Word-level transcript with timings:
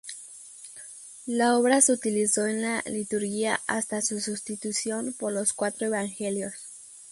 La 1.27 1.55
obra 1.59 1.79
se 1.79 1.91
utilizó 1.93 2.47
en 2.47 2.63
la 2.63 2.81
liturgia 2.87 3.61
hasta 3.67 4.01
su 4.01 4.19
sustitución 4.19 5.13
por 5.13 5.31
los 5.31 5.53
cuatro 5.53 5.85
evangelios. 5.85 6.53